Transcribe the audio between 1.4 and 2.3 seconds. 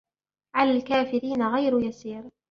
غَيْرُ يَسِيرٍ